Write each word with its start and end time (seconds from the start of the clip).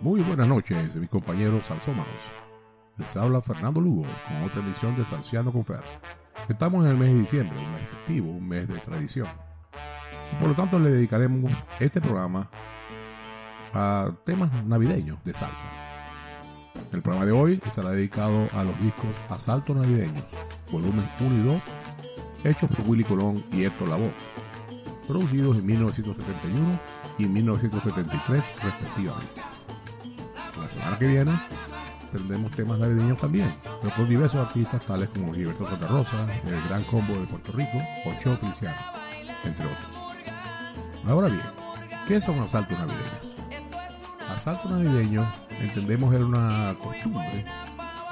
Muy 0.00 0.20
buenas 0.20 0.46
noches, 0.46 0.94
mis 0.94 1.08
compañeros 1.08 1.66
salsómanos. 1.66 2.30
Les 2.98 3.16
habla 3.16 3.40
Fernando 3.40 3.80
Lugo 3.80 4.06
con 4.28 4.44
otra 4.44 4.60
emisión 4.60 4.96
de 4.96 5.04
Salciano 5.04 5.50
con 5.50 5.64
Fer. 5.64 5.82
Estamos 6.48 6.84
en 6.84 6.92
el 6.92 6.96
mes 6.96 7.08
de 7.08 7.18
diciembre, 7.18 7.58
un 7.58 7.72
mes 7.72 7.88
festivo, 7.88 8.30
un 8.30 8.48
mes 8.48 8.68
de 8.68 8.78
tradición. 8.78 9.26
Por 10.38 10.50
lo 10.50 10.54
tanto 10.54 10.78
le 10.78 10.90
dedicaremos 10.90 11.52
este 11.80 12.00
programa 12.00 12.48
a 13.74 14.12
temas 14.24 14.52
navideños 14.66 15.18
de 15.24 15.34
salsa. 15.34 15.66
El 16.92 17.02
programa 17.02 17.26
de 17.26 17.32
hoy 17.32 17.60
estará 17.66 17.90
dedicado 17.90 18.48
a 18.52 18.62
los 18.62 18.80
discos 18.80 19.10
Asalto 19.28 19.74
Navideños, 19.74 20.24
volumen 20.70 21.10
1 21.18 21.34
y 21.34 21.42
2, 21.42 21.62
hechos 22.44 22.70
por 22.70 22.88
Willy 22.88 23.02
Colón 23.02 23.44
y 23.50 23.64
Héctor 23.64 23.88
Lavoe, 23.88 24.12
producidos 25.08 25.56
en 25.56 25.66
1971 25.66 26.78
y 27.18 27.26
1973 27.26 28.44
respectivamente. 28.62 29.47
La 30.68 30.74
semana 30.74 30.98
que 30.98 31.06
viene 31.06 31.32
tendremos 32.12 32.50
temas 32.50 32.78
navideños 32.78 33.16
también, 33.16 33.50
pero 33.80 33.96
por 33.96 34.06
diversos 34.06 34.46
artistas 34.46 34.82
tales 34.82 35.08
como 35.08 35.32
Gilberto 35.32 35.66
Santa 35.66 35.88
Rosa, 35.88 36.26
el 36.46 36.68
Gran 36.68 36.84
Combo 36.84 37.14
de 37.14 37.26
Puerto 37.26 37.52
Rico 37.52 37.82
o 38.04 38.12
Show 38.20 38.36
Feliciano, 38.36 38.76
entre 39.44 39.64
otros. 39.64 40.02
Ahora 41.06 41.28
bien, 41.28 41.40
¿qué 42.06 42.20
son 42.20 42.38
asaltos 42.40 42.78
navideños? 42.78 43.34
Asalto 44.28 44.68
navideño, 44.68 45.32
entendemos, 45.58 46.14
era 46.14 46.26
una 46.26 46.76
costumbre 46.82 47.46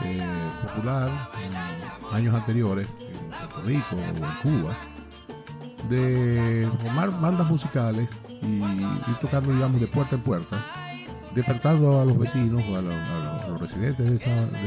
eh, 0.00 0.50
popular 0.62 1.10
en 1.44 2.14
años 2.16 2.34
anteriores 2.34 2.88
en 3.00 3.28
Puerto 3.28 3.62
Rico 3.66 3.96
o 3.96 4.00
en 4.00 4.62
Cuba 4.62 4.74
de 5.90 6.66
formar 6.82 7.20
bandas 7.20 7.50
musicales 7.50 8.22
y 8.40 8.62
ir 8.62 9.16
tocando, 9.20 9.52
digamos, 9.52 9.78
de 9.78 9.88
puerta 9.88 10.14
en 10.16 10.22
puerta 10.22 10.64
despertando 11.36 12.00
a 12.00 12.04
los 12.04 12.18
vecinos 12.18 12.64
o 12.68 12.76
a 12.76 12.82
los, 12.82 13.60
residentes 13.60 14.06
de, 14.08 14.16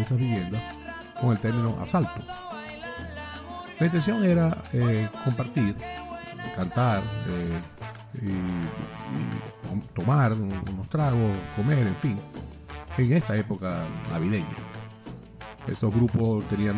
esas 0.01 0.17
viviendas 0.17 0.63
con 1.19 1.31
el 1.31 1.39
término 1.39 1.75
asalto. 1.81 2.21
La 3.79 3.85
intención 3.85 4.23
era 4.23 4.55
eh, 4.71 5.09
compartir, 5.25 5.75
cantar, 6.55 7.03
eh, 7.27 7.59
y, 8.21 9.93
tomar 9.93 10.33
unos 10.33 10.89
tragos, 10.89 11.31
comer, 11.55 11.87
en 11.87 11.95
fin, 11.95 12.19
en 12.97 13.13
esta 13.13 13.35
época 13.35 13.85
navideña. 14.11 14.45
Estos 15.67 15.93
grupos 15.93 16.47
tenían 16.47 16.75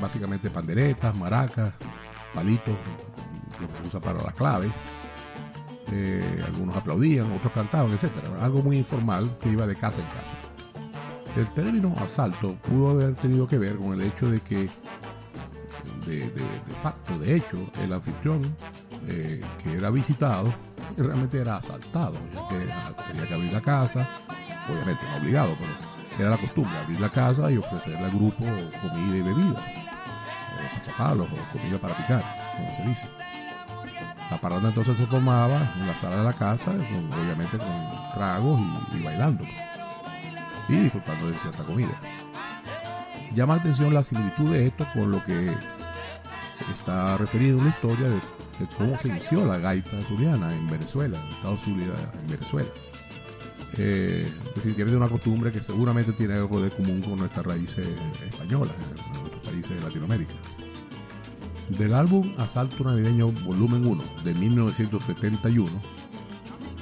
básicamente 0.00 0.50
panderetas, 0.50 1.14
maracas, 1.14 1.74
palitos, 2.34 2.76
lo 3.60 3.68
que 3.68 3.76
se 3.76 3.86
usa 3.88 4.00
para 4.00 4.22
las 4.22 4.34
claves, 4.34 4.70
eh, 5.92 6.42
algunos 6.46 6.76
aplaudían, 6.76 7.30
otros 7.32 7.52
cantaban, 7.52 7.92
etcétera. 7.92 8.28
Algo 8.40 8.62
muy 8.62 8.78
informal 8.78 9.30
que 9.40 9.50
iba 9.50 9.66
de 9.66 9.76
casa 9.76 10.00
en 10.00 10.06
casa. 10.08 10.36
El 11.36 11.46
término 11.54 11.94
asalto 11.98 12.54
pudo 12.56 12.90
haber 12.90 13.14
tenido 13.14 13.46
que 13.46 13.58
ver 13.58 13.76
con 13.76 13.92
el 13.92 14.02
hecho 14.02 14.30
de 14.30 14.40
que, 14.40 14.68
de, 16.06 16.30
facto, 16.82 17.18
de 17.18 17.36
hecho, 17.36 17.58
el 17.82 17.92
anfitrión 17.92 18.56
eh, 19.06 19.42
que 19.62 19.76
era 19.76 19.90
visitado 19.90 20.52
realmente 20.96 21.38
era 21.38 21.56
asaltado, 21.56 22.16
ya 22.34 22.48
que 22.48 23.04
tenía 23.12 23.28
que 23.28 23.34
abrir 23.34 23.52
la 23.52 23.60
casa, 23.60 24.08
obviamente 24.68 25.06
no 25.06 25.16
obligado, 25.18 25.56
pero 25.58 25.70
era 26.18 26.30
la 26.30 26.38
costumbre 26.38 26.76
abrir 26.78 27.00
la 27.00 27.10
casa 27.10 27.50
y 27.50 27.56
ofrecerle 27.56 28.04
al 28.04 28.10
grupo 28.10 28.44
comida 28.82 29.16
y 29.16 29.22
bebidas, 29.22 29.74
eh, 29.76 30.92
o 30.98 31.52
comida 31.52 31.78
para 31.78 31.96
picar, 31.96 32.24
como 32.56 32.74
se 32.74 32.82
dice. 32.82 33.27
La 34.42 34.56
entonces 34.68 34.96
se 34.96 35.06
formaba 35.06 35.74
en 35.76 35.86
la 35.86 35.96
sala 35.96 36.18
de 36.18 36.24
la 36.24 36.32
casa, 36.32 36.70
obviamente 36.70 37.58
con 37.58 38.12
tragos 38.14 38.60
y, 38.94 39.02
bailando. 39.02 39.44
Y 40.68 40.76
disfrutando 40.76 41.30
de 41.30 41.38
cierta 41.38 41.64
comida. 41.64 42.00
Llama 43.34 43.56
la 43.56 43.60
atención 43.60 43.92
la 43.92 44.02
similitud 44.02 44.52
de 44.52 44.66
esto 44.66 44.86
con 44.94 45.10
lo 45.10 45.22
que 45.24 45.52
está 46.78 47.16
referido 47.18 47.58
en 47.58 47.64
la 47.64 47.70
historia 47.70 48.08
de, 48.08 48.20
cómo 48.76 48.96
se 48.98 49.08
inició 49.08 49.44
la 49.44 49.58
gaita 49.58 50.00
zuliana 50.08 50.54
en 50.54 50.68
Venezuela, 50.68 51.20
en 51.20 51.34
Estados 51.34 51.66
Unidos, 51.66 51.98
en 52.14 52.26
Venezuela. 52.28 52.68
Eh, 53.76 54.30
definitivamente 54.54 54.96
una 54.96 55.08
costumbre 55.08 55.52
que 55.52 55.62
seguramente 55.62 56.12
tiene 56.12 56.34
algo 56.34 56.60
de 56.60 56.70
común 56.70 57.02
con 57.02 57.18
nuestras 57.18 57.44
raíces 57.44 57.86
españolas 58.26 58.74
en 59.06 59.20
nuestros 59.20 59.42
países 59.42 59.76
de 59.76 59.82
Latinoamérica. 59.82 60.34
Del 61.68 61.92
álbum 61.92 62.32
Asalto 62.38 62.82
Navideño 62.82 63.30
Volumen 63.44 63.86
1 63.86 64.04
de 64.24 64.34
1971, 64.34 65.70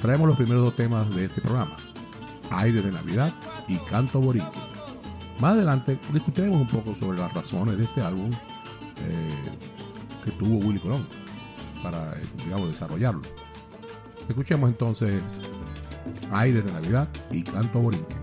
traemos 0.01 0.27
los 0.27 0.37
primeros 0.37 0.63
dos 0.63 0.75
temas 0.75 1.13
de 1.13 1.25
este 1.25 1.41
programa, 1.41 1.75
Aire 2.51 2.81
de 2.81 2.91
Navidad 2.91 3.33
y 3.67 3.77
Canto 3.79 4.21
Borique. 4.21 4.45
Más 5.39 5.53
adelante 5.53 5.99
discutiremos 6.13 6.61
un 6.61 6.67
poco 6.67 6.95
sobre 6.95 7.17
las 7.17 7.33
razones 7.33 7.77
de 7.77 7.83
este 7.83 8.01
álbum 8.01 8.31
eh, 8.31 9.51
que 10.23 10.31
tuvo 10.31 10.65
Willy 10.65 10.79
Colón 10.79 11.05
para, 11.83 12.13
eh, 12.13 12.25
digamos, 12.45 12.69
desarrollarlo. 12.69 13.21
Escuchemos 14.29 14.69
entonces 14.69 15.21
Aires 16.31 16.63
de 16.63 16.71
Navidad 16.71 17.09
y 17.29 17.43
Canto 17.43 17.81
Borique. 17.81 18.15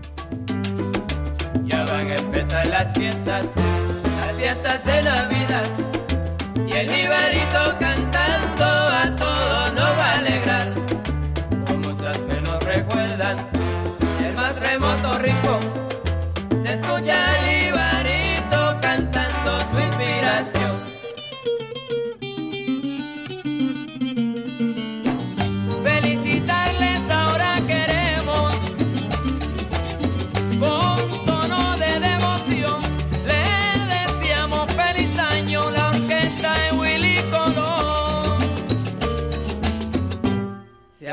Ya 1.65 1.85
van 1.85 2.07
a 2.07 2.15
empezar 2.15 2.65
las 2.67 2.91
fiestas, 2.93 3.45
las 3.45 4.35
fiestas 4.35 4.83
de 4.83 5.03
Navidad 5.03 5.84
el 6.75 6.91
ibarito 6.91 7.77
cantando 7.79 8.74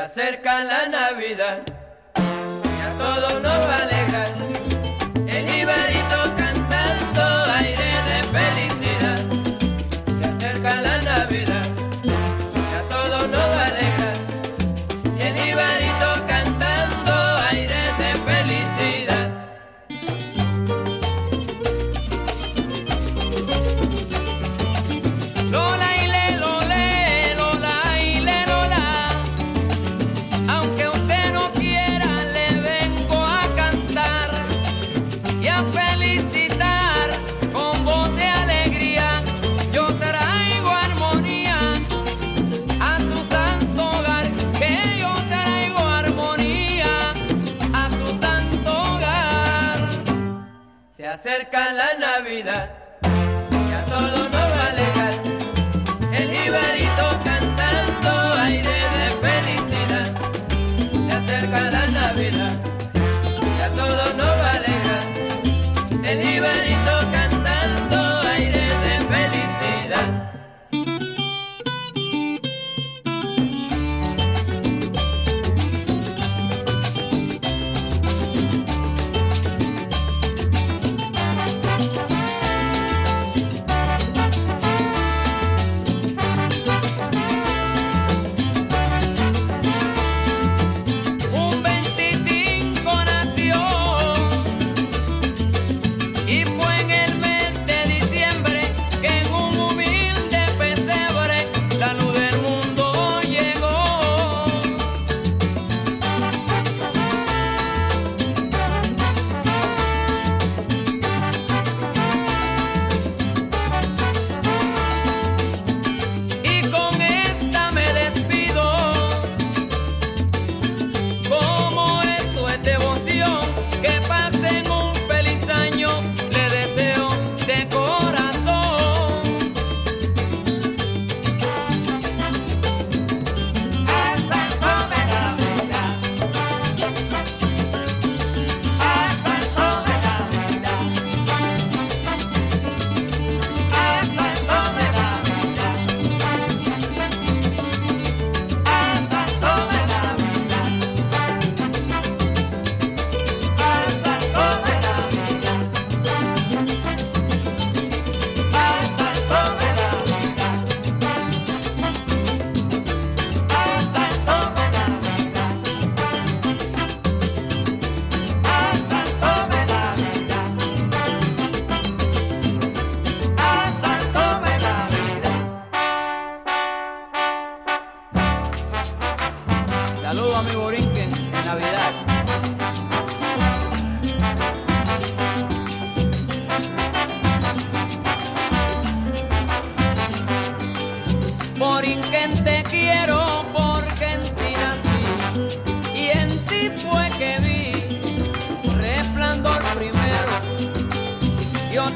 acerca 0.02 0.64
la 0.64 0.88
Navidad. 0.88 1.58
Y 2.16 2.80
a 2.82 2.98
todos 2.98 3.40
nos 3.40 3.68
va 3.68 3.71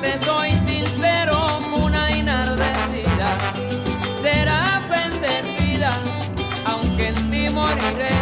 te 0.06 0.25
soy 0.25 0.50
sincero, 0.67 1.58
una 1.82 2.11
inardecida 2.17 3.29
será 4.23 4.81
bendecida, 4.88 5.91
aunque 6.64 7.08
en 7.08 7.31
ti 7.31 7.49
moriré, 7.50 8.17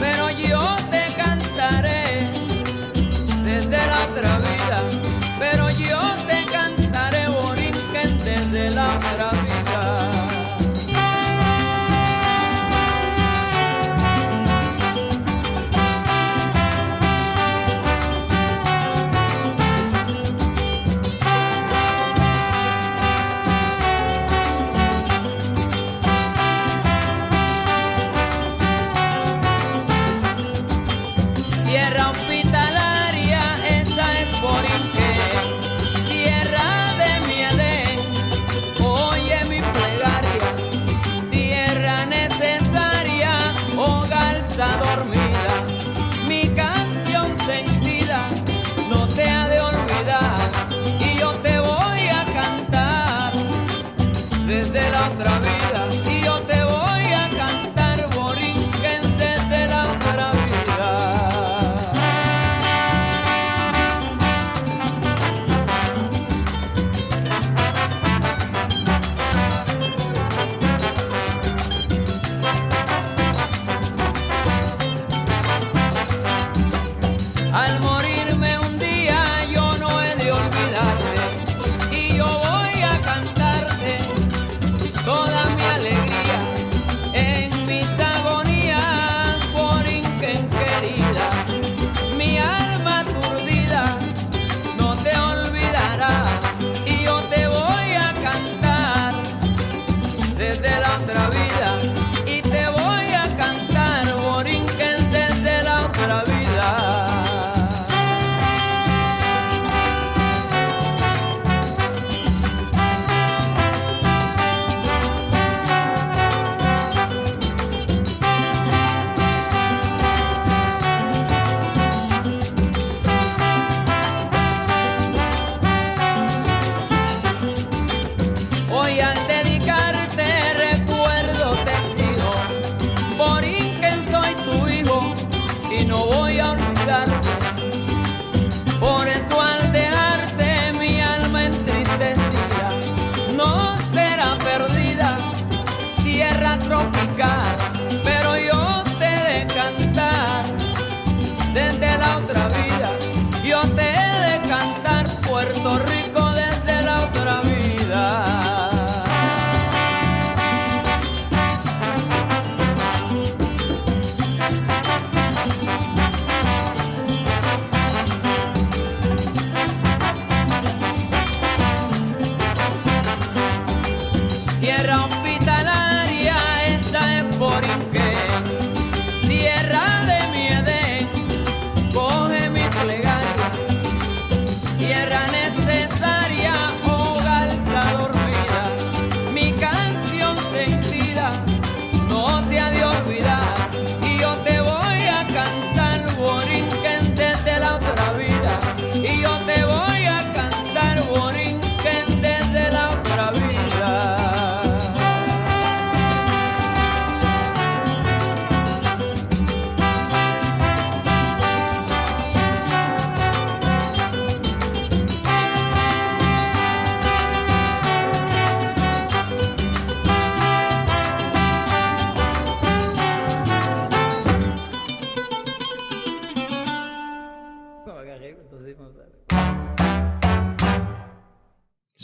pero 0.00 0.30
yo 0.30 0.62
te 0.90 1.04
cantaré 1.14 2.30
desde 3.44 3.78
la 3.90 3.98
otra 4.08 4.38
vida, 4.38 4.78
pero 5.38 5.70
yo 5.70 6.00
te 6.28 6.44
cantaré, 6.50 7.28
Borinquen, 7.28 8.18
desde 8.18 8.70
la 8.70 8.96
otra 8.96 9.28
vida. 9.30 9.41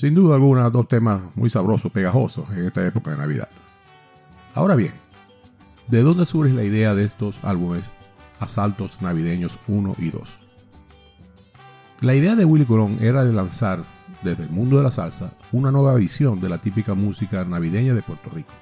Sin 0.08 0.14
duda 0.14 0.36
alguna, 0.36 0.70
dos 0.70 0.88
temas 0.88 1.20
muy 1.34 1.50
sabrosos, 1.50 1.92
pegajosos 1.92 2.48
en 2.56 2.64
esta 2.64 2.86
época 2.86 3.10
de 3.10 3.18
Navidad. 3.18 3.50
Ahora 4.54 4.74
bien, 4.74 4.94
¿de 5.86 6.00
dónde 6.00 6.24
surge 6.24 6.54
la 6.54 6.64
idea 6.64 6.94
de 6.94 7.04
estos 7.04 7.40
álbumes 7.42 7.92
Asaltos 8.40 9.02
Navideños 9.02 9.58
1 9.66 9.96
y 9.98 10.08
2? 10.08 10.40
La 12.00 12.14
idea 12.14 12.36
de 12.36 12.46
Willy 12.46 12.64
Colón 12.64 12.96
era 13.02 13.22
de 13.22 13.34
lanzar, 13.34 13.82
desde 14.22 14.44
el 14.44 14.48
mundo 14.48 14.78
de 14.78 14.84
la 14.84 14.90
salsa, 14.90 15.34
una 15.52 15.70
nueva 15.70 15.94
visión 15.96 16.40
de 16.40 16.48
la 16.48 16.56
típica 16.56 16.94
música 16.94 17.44
navideña 17.44 17.92
de 17.92 18.00
Puerto 18.00 18.30
Rico. 18.30 18.54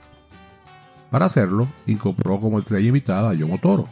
Para 1.13 1.27
hacerlo, 1.27 1.69
incorporó 1.87 2.41
como 2.41 2.59
estrella 2.59 2.89
invitada 2.89 3.31
a 3.31 3.37
John 3.39 3.53
Otoro, 3.53 3.87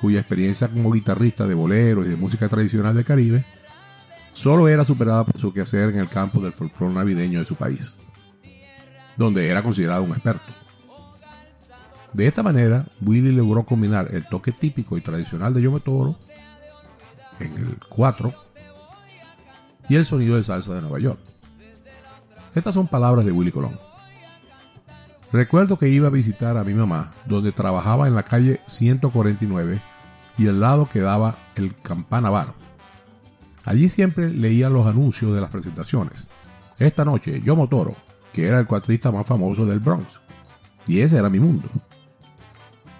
cuya 0.00 0.20
experiencia 0.20 0.68
como 0.68 0.92
guitarrista 0.92 1.48
de 1.48 1.54
boleros 1.54 2.06
y 2.06 2.10
de 2.10 2.16
música 2.16 2.48
tradicional 2.48 2.94
del 2.94 3.04
Caribe 3.04 3.44
solo 4.36 4.68
era 4.68 4.84
superada 4.84 5.24
por 5.24 5.40
su 5.40 5.50
quehacer 5.50 5.88
en 5.88 5.98
el 5.98 6.10
campo 6.10 6.40
del 6.40 6.52
folclore 6.52 6.92
navideño 6.92 7.38
de 7.40 7.46
su 7.46 7.56
país, 7.56 7.96
donde 9.16 9.48
era 9.48 9.62
considerado 9.62 10.02
un 10.02 10.10
experto. 10.10 10.52
De 12.12 12.26
esta 12.26 12.42
manera, 12.42 12.86
Willy 13.00 13.32
logró 13.32 13.64
combinar 13.64 14.08
el 14.12 14.28
toque 14.28 14.52
típico 14.52 14.98
y 14.98 15.00
tradicional 15.00 15.54
de 15.54 15.62
Yo 15.62 15.80
Toro 15.80 16.18
en 17.40 17.56
el 17.56 17.78
4 17.88 18.30
y 19.88 19.96
el 19.96 20.04
sonido 20.04 20.36
de 20.36 20.44
salsa 20.44 20.74
de 20.74 20.82
Nueva 20.82 20.98
York. 20.98 21.18
Estas 22.54 22.74
son 22.74 22.88
palabras 22.88 23.24
de 23.24 23.32
Willy 23.32 23.52
Colón. 23.52 23.78
Recuerdo 25.32 25.78
que 25.78 25.88
iba 25.88 26.08
a 26.08 26.10
visitar 26.10 26.58
a 26.58 26.64
mi 26.64 26.74
mamá, 26.74 27.12
donde 27.24 27.52
trabajaba 27.52 28.06
en 28.06 28.14
la 28.14 28.22
calle 28.22 28.60
149 28.66 29.80
y 30.36 30.46
el 30.46 30.60
lado 30.60 30.88
que 30.90 31.00
daba 31.00 31.36
el 31.54 31.74
Campana 31.74 32.28
Bar 32.28 32.65
Allí 33.66 33.88
siempre 33.88 34.30
leía 34.30 34.70
los 34.70 34.86
anuncios 34.86 35.34
de 35.34 35.40
las 35.40 35.50
presentaciones. 35.50 36.28
Esta 36.78 37.04
noche, 37.04 37.42
yo 37.44 37.56
Motoro, 37.56 37.96
que 38.32 38.46
era 38.46 38.60
el 38.60 38.66
cuatrista 38.66 39.10
más 39.10 39.26
famoso 39.26 39.66
del 39.66 39.80
Bronx. 39.80 40.20
Y 40.86 41.00
ese 41.00 41.18
era 41.18 41.28
mi 41.28 41.40
mundo. 41.40 41.68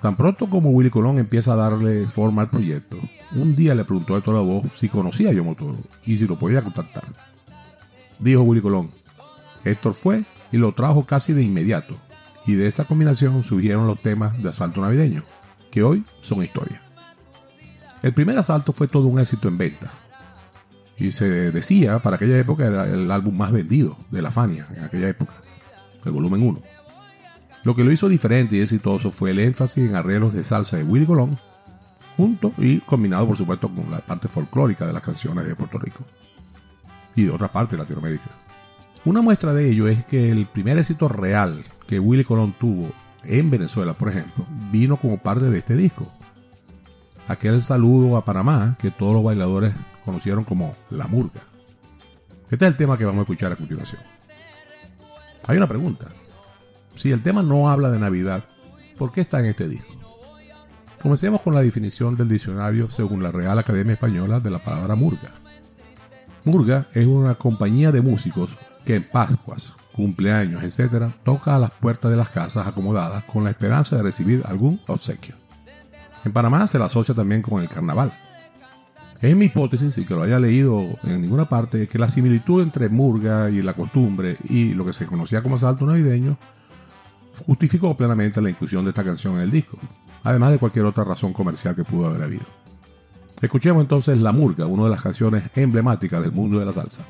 Tan 0.02 0.16
pronto 0.16 0.50
como 0.50 0.70
Willy 0.70 0.90
Colón 0.90 1.18
empieza 1.18 1.52
a 1.52 1.56
darle 1.56 2.08
forma 2.08 2.42
al 2.42 2.50
proyecto, 2.50 2.98
un 3.32 3.54
día 3.54 3.76
le 3.76 3.84
preguntó 3.84 4.14
a 4.14 4.18
Héctor 4.18 4.34
Lavoe 4.34 4.68
si 4.74 4.88
conocía 4.88 5.30
a 5.30 5.32
Yo 5.32 5.44
Motoro 5.44 5.78
y 6.04 6.18
si 6.18 6.26
lo 6.26 6.36
podía 6.36 6.62
contactar. 6.62 7.04
Dijo 8.18 8.42
Willy 8.42 8.60
Colón. 8.60 8.90
Héctor 9.64 9.94
fue 9.94 10.24
y 10.50 10.58
lo 10.58 10.72
trajo 10.72 11.06
casi 11.06 11.32
de 11.32 11.42
inmediato, 11.42 11.96
y 12.46 12.54
de 12.54 12.66
esa 12.66 12.84
combinación 12.84 13.42
surgieron 13.44 13.86
los 13.86 14.00
temas 14.00 14.40
de 14.42 14.48
asalto 14.48 14.80
navideño, 14.80 15.24
que 15.70 15.82
hoy 15.82 16.04
son 16.20 16.42
historia. 16.42 16.82
El 18.02 18.12
primer 18.12 18.36
asalto 18.38 18.72
fue 18.72 18.88
todo 18.88 19.06
un 19.06 19.18
éxito 19.18 19.48
en 19.48 19.58
venta, 19.58 19.92
y 20.98 21.12
se 21.12 21.52
decía 21.52 22.00
para 22.00 22.16
aquella 22.16 22.38
época 22.38 22.66
era 22.66 22.84
el 22.86 23.10
álbum 23.10 23.36
más 23.36 23.52
vendido 23.52 23.96
de 24.10 24.22
la 24.22 24.30
Fania 24.30 24.66
en 24.74 24.84
aquella 24.84 25.08
época, 25.08 25.32
el 26.04 26.12
volumen 26.12 26.42
1. 26.42 26.62
Lo 27.64 27.74
que 27.74 27.84
lo 27.84 27.92
hizo 27.92 28.08
diferente 28.08 28.56
y 28.56 28.60
exitoso 28.60 29.10
fue 29.10 29.32
el 29.32 29.40
énfasis 29.40 29.88
en 29.88 29.96
arreglos 29.96 30.32
de 30.32 30.44
salsa 30.44 30.76
de 30.76 30.84
Willy 30.84 31.06
Colón, 31.06 31.38
junto 32.16 32.52
y 32.58 32.80
combinado 32.80 33.26
por 33.26 33.36
supuesto 33.36 33.68
con 33.68 33.90
la 33.90 33.98
parte 33.98 34.28
folclórica 34.28 34.86
de 34.86 34.92
las 34.92 35.02
canciones 35.02 35.46
de 35.46 35.56
Puerto 35.56 35.78
Rico 35.78 36.04
y 37.14 37.24
de 37.24 37.30
otra 37.30 37.50
parte 37.50 37.76
de 37.76 37.82
Latinoamérica. 37.82 38.30
Una 39.04 39.20
muestra 39.20 39.52
de 39.52 39.68
ello 39.68 39.88
es 39.88 40.04
que 40.04 40.30
el 40.30 40.46
primer 40.46 40.78
éxito 40.78 41.08
real 41.08 41.62
que 41.86 42.00
Willy 42.00 42.24
Colón 42.24 42.54
tuvo 42.58 42.90
en 43.24 43.50
Venezuela, 43.50 43.94
por 43.94 44.08
ejemplo, 44.08 44.46
vino 44.70 44.96
como 44.96 45.18
parte 45.18 45.46
de 45.46 45.58
este 45.58 45.76
disco. 45.76 46.10
Aquel 47.28 47.62
saludo 47.62 48.16
a 48.16 48.24
Panamá 48.24 48.76
que 48.78 48.90
todos 48.90 49.14
los 49.14 49.22
bailadores 49.24 49.74
conocieron 50.06 50.44
como 50.44 50.74
La 50.88 51.08
Murga. 51.08 51.42
Este 52.48 52.64
es 52.64 52.70
el 52.70 52.76
tema 52.76 52.96
que 52.96 53.04
vamos 53.04 53.18
a 53.18 53.22
escuchar 53.22 53.52
a 53.52 53.56
continuación. 53.56 54.00
Hay 55.48 55.56
una 55.56 55.66
pregunta. 55.66 56.06
Si 56.94 57.10
el 57.10 57.22
tema 57.22 57.42
no 57.42 57.68
habla 57.68 57.90
de 57.90 57.98
Navidad, 57.98 58.44
¿por 58.96 59.10
qué 59.10 59.22
está 59.22 59.40
en 59.40 59.46
este 59.46 59.68
disco? 59.68 59.92
Comencemos 61.02 61.42
con 61.42 61.54
la 61.54 61.60
definición 61.60 62.16
del 62.16 62.28
diccionario 62.28 62.88
según 62.88 63.22
la 63.22 63.32
Real 63.32 63.58
Academia 63.58 63.94
Española 63.94 64.40
de 64.40 64.50
la 64.50 64.62
palabra 64.62 64.94
murga. 64.94 65.32
Murga 66.44 66.86
es 66.94 67.06
una 67.06 67.34
compañía 67.34 67.90
de 67.90 68.00
músicos 68.00 68.56
que 68.84 68.94
en 68.94 69.02
Pascuas, 69.02 69.72
cumpleaños, 69.92 70.62
etc., 70.62 71.12
toca 71.24 71.56
a 71.56 71.58
las 71.58 71.72
puertas 71.72 72.12
de 72.12 72.16
las 72.16 72.30
casas 72.30 72.68
acomodadas 72.68 73.24
con 73.24 73.42
la 73.42 73.50
esperanza 73.50 73.96
de 73.96 74.04
recibir 74.04 74.42
algún 74.46 74.80
obsequio. 74.86 75.34
En 76.24 76.32
Panamá 76.32 76.66
se 76.68 76.78
la 76.78 76.86
asocia 76.86 77.14
también 77.14 77.42
con 77.42 77.60
el 77.60 77.68
carnaval. 77.68 78.12
Es 79.20 79.34
mi 79.34 79.46
hipótesis, 79.46 79.96
y 79.98 80.04
que 80.04 80.14
lo 80.14 80.22
haya 80.22 80.38
leído 80.38 80.84
en 81.02 81.22
ninguna 81.22 81.48
parte, 81.48 81.88
que 81.88 81.98
la 81.98 82.08
similitud 82.08 82.62
entre 82.62 82.88
murga 82.88 83.50
y 83.50 83.62
la 83.62 83.72
costumbre 83.72 84.36
y 84.48 84.74
lo 84.74 84.84
que 84.84 84.92
se 84.92 85.06
conocía 85.06 85.42
como 85.42 85.56
asalto 85.56 85.86
navideño 85.86 86.36
justificó 87.46 87.96
plenamente 87.96 88.40
la 88.40 88.50
inclusión 88.50 88.84
de 88.84 88.90
esta 88.90 89.04
canción 89.04 89.34
en 89.36 89.40
el 89.42 89.50
disco, 89.50 89.78
además 90.22 90.50
de 90.50 90.58
cualquier 90.58 90.84
otra 90.84 91.04
razón 91.04 91.32
comercial 91.32 91.74
que 91.74 91.84
pudo 91.84 92.06
haber 92.06 92.22
habido. 92.22 92.44
Escuchemos 93.40 93.82
entonces 93.82 94.16
La 94.18 94.32
Murga, 94.32 94.66
una 94.66 94.84
de 94.84 94.90
las 94.90 95.02
canciones 95.02 95.44
emblemáticas 95.54 96.22
del 96.22 96.32
mundo 96.32 96.58
de 96.58 96.64
la 96.64 96.72
salsa. 96.72 97.04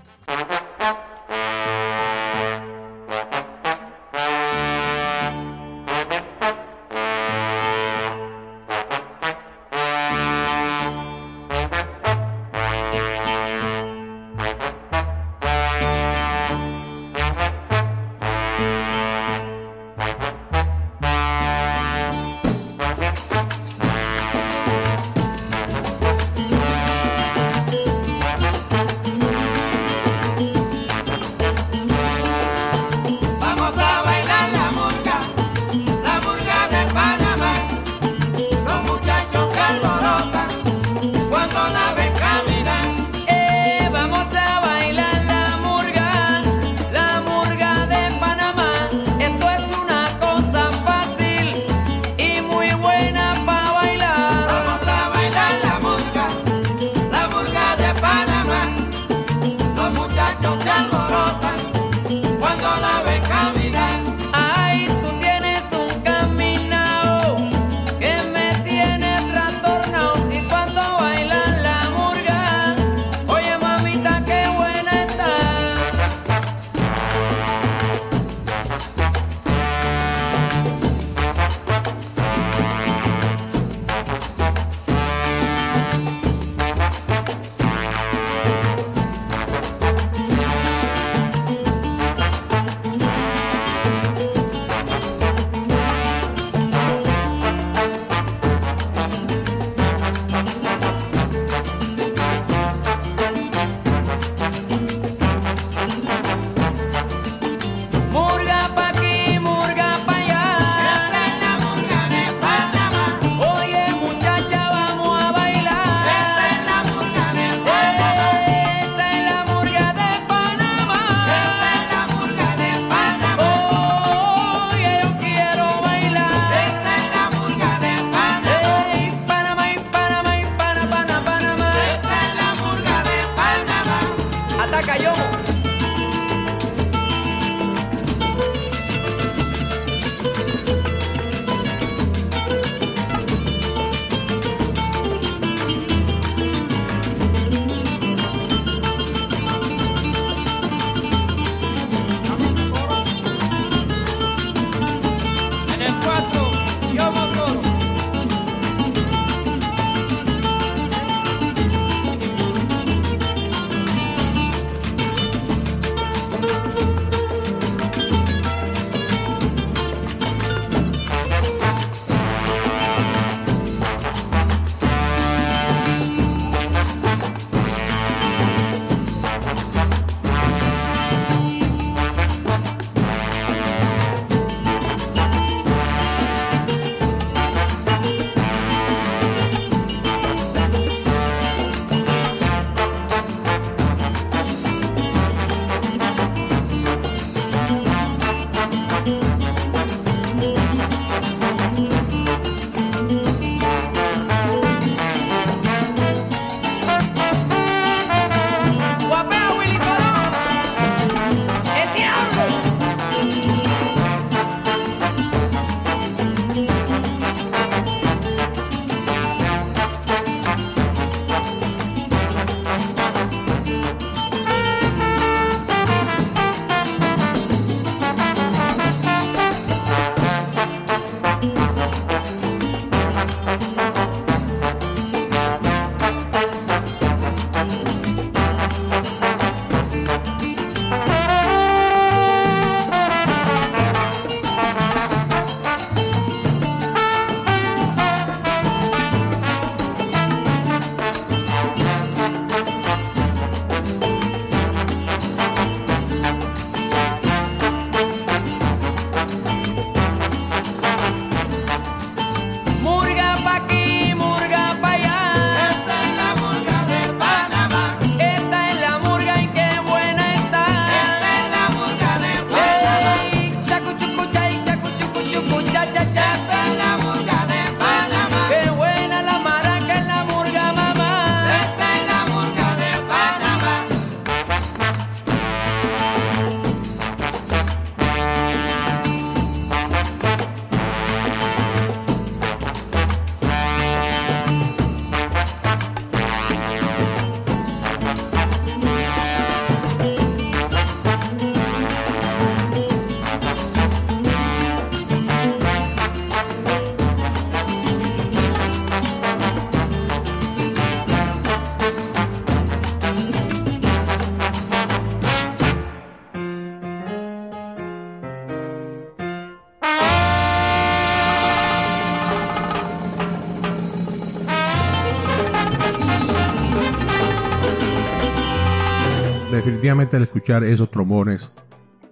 Definitivamente 329.66 330.16
al 330.16 330.22
escuchar 330.22 330.62
esos 330.62 330.92
trombones 330.92 331.52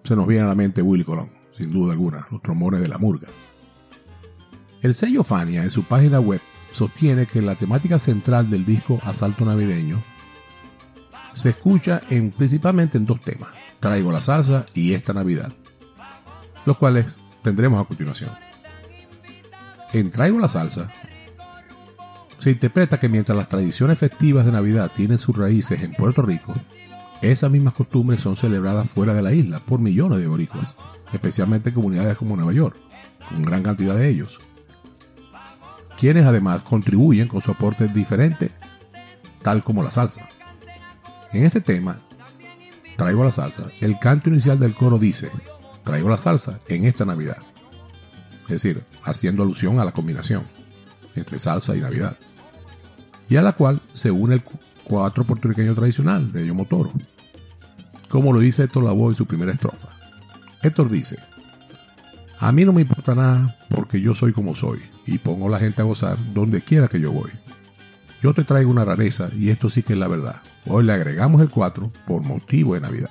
se 0.02 0.16
nos 0.16 0.26
viene 0.26 0.42
a 0.42 0.48
la 0.48 0.56
mente 0.56 0.82
Willy 0.82 1.04
Colón, 1.04 1.30
sin 1.52 1.70
duda 1.70 1.92
alguna, 1.92 2.26
los 2.32 2.42
trombones 2.42 2.80
de 2.80 2.88
la 2.88 2.98
murga. 2.98 3.28
El 4.82 4.96
sello 4.96 5.22
Fania 5.22 5.62
en 5.62 5.70
su 5.70 5.84
página 5.84 6.18
web 6.18 6.40
sostiene 6.72 7.26
que 7.26 7.40
la 7.40 7.54
temática 7.54 8.00
central 8.00 8.50
del 8.50 8.64
disco 8.66 8.98
Asalto 9.04 9.44
Navideño 9.44 10.02
se 11.32 11.50
escucha 11.50 12.00
en, 12.10 12.32
principalmente 12.32 12.98
en 12.98 13.06
dos 13.06 13.20
temas, 13.20 13.50
Traigo 13.78 14.10
la 14.10 14.20
salsa 14.20 14.66
y 14.74 14.94
Esta 14.94 15.12
Navidad, 15.12 15.52
los 16.66 16.76
cuales 16.76 17.06
tendremos 17.44 17.80
a 17.80 17.86
continuación. 17.86 18.32
En 19.92 20.10
Traigo 20.10 20.40
la 20.40 20.48
salsa 20.48 20.90
se 22.40 22.50
interpreta 22.50 22.98
que 22.98 23.08
mientras 23.08 23.38
las 23.38 23.48
tradiciones 23.48 23.96
festivas 23.96 24.44
de 24.44 24.50
Navidad 24.50 24.90
tienen 24.92 25.18
sus 25.18 25.36
raíces 25.36 25.84
en 25.84 25.92
Puerto 25.92 26.22
Rico, 26.22 26.52
esas 27.22 27.50
mismas 27.50 27.74
costumbres 27.74 28.20
son 28.20 28.36
celebradas 28.36 28.90
fuera 28.90 29.14
de 29.14 29.22
la 29.22 29.32
isla 29.32 29.60
por 29.60 29.80
millones 29.80 30.18
de 30.18 30.26
boricuas, 30.26 30.76
especialmente 31.12 31.70
en 31.70 31.74
comunidades 31.74 32.16
como 32.16 32.36
Nueva 32.36 32.52
York, 32.52 32.76
con 33.28 33.42
gran 33.42 33.62
cantidad 33.62 33.94
de 33.94 34.08
ellos, 34.08 34.38
quienes 35.98 36.26
además 36.26 36.62
contribuyen 36.62 37.28
con 37.28 37.40
su 37.40 37.50
aporte 37.50 37.88
diferente, 37.88 38.50
tal 39.42 39.62
como 39.64 39.82
la 39.82 39.90
salsa. 39.90 40.28
En 41.32 41.44
este 41.44 41.60
tema, 41.60 42.00
traigo 42.96 43.24
la 43.24 43.30
salsa, 43.30 43.68
el 43.80 43.98
canto 43.98 44.30
inicial 44.30 44.58
del 44.58 44.74
coro 44.74 44.98
dice, 44.98 45.30
traigo 45.82 46.08
la 46.08 46.16
salsa 46.16 46.58
en 46.68 46.84
esta 46.84 47.04
Navidad. 47.04 47.38
Es 48.44 48.62
decir, 48.62 48.84
haciendo 49.04 49.42
alusión 49.42 49.80
a 49.80 49.84
la 49.84 49.92
combinación 49.92 50.44
entre 51.14 51.38
salsa 51.38 51.74
y 51.76 51.80
Navidad. 51.80 52.16
Y 53.28 53.36
a 53.36 53.42
la 53.42 53.52
cual 53.52 53.80
se 53.92 54.10
une 54.10 54.34
el 54.34 54.42
cuatro 54.84 55.24
puertorriqueño 55.24 55.74
tradicional 55.74 56.30
de 56.32 56.46
Yomo 56.46 56.66
Toro, 56.66 56.92
como 58.08 58.32
lo 58.32 58.40
dice 58.40 58.64
Héctor 58.64 58.84
Lavoe 58.84 59.08
en 59.08 59.14
su 59.14 59.26
primera 59.26 59.52
estrofa. 59.52 59.88
Héctor 60.62 60.90
dice, 60.90 61.18
a 62.38 62.52
mí 62.52 62.64
no 62.64 62.72
me 62.72 62.82
importa 62.82 63.14
nada 63.14 63.56
porque 63.68 64.00
yo 64.00 64.14
soy 64.14 64.32
como 64.32 64.54
soy 64.54 64.80
y 65.06 65.18
pongo 65.18 65.48
a 65.48 65.50
la 65.50 65.58
gente 65.58 65.82
a 65.82 65.84
gozar 65.84 66.18
donde 66.32 66.60
quiera 66.60 66.88
que 66.88 67.00
yo 67.00 67.12
voy. 67.12 67.30
Yo 68.22 68.32
te 68.32 68.44
traigo 68.44 68.70
una 68.70 68.84
rareza 68.84 69.28
y 69.36 69.50
esto 69.50 69.68
sí 69.68 69.82
que 69.82 69.92
es 69.92 69.98
la 69.98 70.08
verdad. 70.08 70.40
Hoy 70.66 70.84
le 70.84 70.92
agregamos 70.92 71.42
el 71.42 71.50
4 71.50 71.92
por 72.06 72.22
motivo 72.22 72.74
de 72.74 72.80
Navidad. 72.80 73.10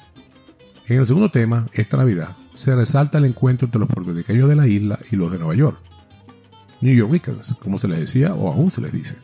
En 0.87 0.99
el 0.99 1.05
segundo 1.05 1.29
tema, 1.29 1.67
esta 1.73 1.97
Navidad, 1.97 2.35
se 2.53 2.75
resalta 2.75 3.19
el 3.19 3.25
encuentro 3.25 3.65
entre 3.65 3.79
los 3.79 3.89
puertorriqueños 3.89 4.49
de 4.49 4.55
la 4.55 4.67
isla 4.67 4.99
y 5.11 5.15
los 5.15 5.31
de 5.31 5.39
Nueva 5.39 5.55
York. 5.55 5.77
New 6.81 6.93
Yorkers, 6.93 7.55
como 7.61 7.79
se 7.79 7.87
les 7.87 7.99
decía 7.99 8.33
o 8.33 8.51
aún 8.51 8.69
se 8.69 8.81
les 8.81 8.91
dice. 8.91 9.15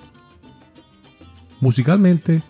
Musicalmente, 1.61 2.41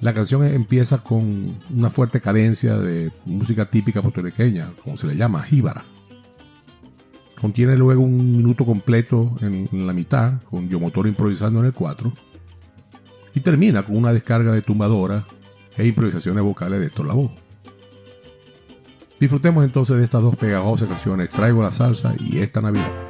la 0.00 0.14
canción 0.14 0.44
empieza 0.44 0.98
con 0.98 1.56
una 1.70 1.90
fuerte 1.90 2.20
cadencia 2.20 2.76
de 2.76 3.10
música 3.24 3.68
típica 3.70 4.02
puertorriqueña, 4.02 4.72
como 4.84 4.96
se 4.96 5.06
le 5.06 5.16
llama, 5.16 5.42
jíbara. 5.42 5.84
Contiene 7.40 7.76
luego 7.76 8.02
un 8.02 8.36
minuto 8.36 8.64
completo 8.64 9.36
en, 9.40 9.86
la 9.86 9.92
mitad, 9.92 10.42
con 10.42 10.68
Yomotor 10.68 11.06
improvisando 11.06 11.60
en 11.60 11.66
el 11.66 11.72
4. 11.72 12.12
Y 13.34 13.40
termina 13.40 13.82
con 13.82 13.96
una 13.96 14.12
descarga 14.12 14.52
de 14.52 14.62
tumbadora 14.62 15.26
e 15.76 15.86
improvisaciones 15.86 16.42
vocales 16.42 16.80
de 16.80 16.86
Héctor. 16.86 17.30
Disfrutemos 19.20 19.64
entonces 19.64 19.96
de 19.96 20.04
estas 20.04 20.22
dos 20.22 20.36
pegajosas 20.36 20.88
canciones, 20.88 21.30
Traigo 21.30 21.62
la 21.62 21.72
salsa 21.72 22.14
y 22.18 22.38
Esta 22.38 22.60
Navidad. 22.60 23.05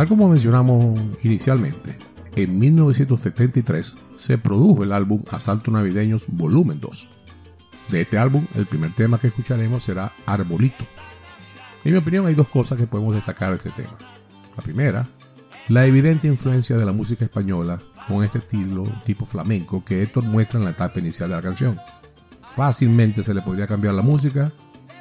Tal 0.00 0.08
como 0.08 0.30
mencionamos 0.30 0.98
inicialmente, 1.22 1.94
en 2.34 2.58
1973 2.58 3.98
se 4.16 4.38
produjo 4.38 4.82
el 4.82 4.92
álbum 4.92 5.22
Asalto 5.30 5.70
Navideños 5.70 6.24
Volumen 6.26 6.80
2. 6.80 7.10
De 7.90 8.00
este 8.00 8.16
álbum, 8.16 8.46
el 8.54 8.64
primer 8.64 8.94
tema 8.94 9.20
que 9.20 9.26
escucharemos 9.26 9.84
será 9.84 10.10
Arbolito. 10.24 10.86
En 11.84 11.92
mi 11.92 11.98
opinión, 11.98 12.26
hay 12.26 12.32
dos 12.32 12.48
cosas 12.48 12.78
que 12.78 12.86
podemos 12.86 13.14
destacar 13.14 13.50
de 13.50 13.58
este 13.58 13.72
tema. 13.72 13.98
La 14.56 14.62
primera, 14.62 15.06
la 15.68 15.84
evidente 15.84 16.28
influencia 16.28 16.78
de 16.78 16.86
la 16.86 16.92
música 16.92 17.26
española 17.26 17.78
con 18.08 18.24
este 18.24 18.38
estilo 18.38 18.84
tipo 19.04 19.26
flamenco 19.26 19.84
que 19.84 20.02
Héctor 20.02 20.24
muestra 20.24 20.58
en 20.60 20.64
la 20.64 20.70
etapa 20.70 20.98
inicial 20.98 21.28
de 21.28 21.36
la 21.36 21.42
canción. 21.42 21.78
Fácilmente 22.46 23.22
se 23.22 23.34
le 23.34 23.42
podría 23.42 23.66
cambiar 23.66 23.92
la 23.92 24.00
música, 24.00 24.50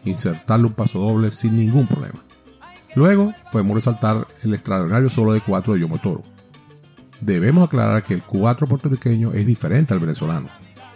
insertarle 0.04 0.66
un 0.68 0.74
paso 0.74 1.00
doble 1.00 1.32
sin 1.32 1.56
ningún 1.56 1.88
problema. 1.88 2.20
Luego 3.00 3.34
podemos 3.50 3.76
resaltar 3.76 4.28
el 4.44 4.54
extraordinario 4.54 5.10
solo 5.10 5.32
de 5.32 5.40
cuatro 5.40 5.74
de 5.74 5.80
Yomotoro. 5.80 6.22
Debemos 7.22 7.66
aclarar 7.66 8.04
que 8.04 8.14
el 8.14 8.22
cuatro 8.22 8.68
puertorriqueño 8.68 9.32
es 9.32 9.46
diferente 9.46 9.94
al 9.94 10.02
venezolano. 10.02 10.50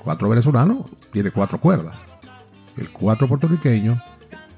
Cuatro 0.03 0.27
venezolano 0.27 0.83
tiene 1.13 1.31
cuatro 1.31 1.61
cuerdas. 1.61 2.07
El 2.75 2.91
cuatro 2.91 3.29
puertorriqueño 3.29 4.03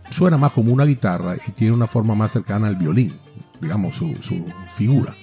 suena 0.09 0.37
más 0.37 0.53
como 0.53 0.73
una 0.73 0.85
guitarra 0.85 1.35
y 1.35 1.51
tiene 1.51 1.75
una 1.75 1.85
forma 1.85 2.15
más 2.15 2.31
cercana 2.31 2.65
al 2.65 2.77
violín, 2.77 3.13
digamos 3.61 3.95
su, 3.95 4.15
su 4.21 4.51
figura. 4.73 5.15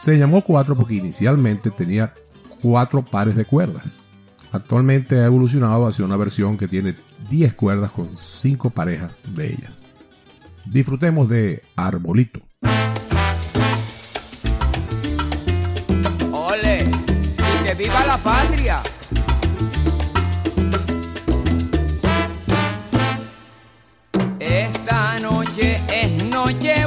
Se 0.00 0.16
llamó 0.16 0.42
cuatro 0.42 0.74
porque 0.74 0.94
inicialmente 0.94 1.70
tenía 1.70 2.14
cuatro 2.62 3.04
pares 3.04 3.36
de 3.36 3.44
cuerdas. 3.44 4.00
Actualmente 4.52 5.20
ha 5.20 5.26
evolucionado 5.26 5.86
hacia 5.86 6.06
una 6.06 6.16
versión 6.16 6.56
que 6.56 6.66
tiene 6.66 6.96
10 7.28 7.52
cuerdas 7.52 7.90
con 7.90 8.16
5 8.16 8.70
parejas 8.70 9.10
de 9.34 9.52
ellas. 9.52 9.91
Disfrutemos 10.64 11.28
de 11.28 11.62
Arbolito. 11.76 12.40
Ole, 16.32 16.78
que 17.64 17.74
viva 17.74 18.06
la 18.06 18.18
patria. 18.18 18.82
Esta 24.38 25.18
noche 25.20 25.80
es 25.92 26.24
noche 26.24 26.81